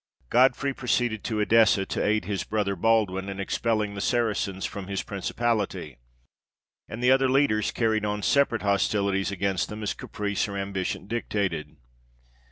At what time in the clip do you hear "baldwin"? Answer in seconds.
2.75-3.29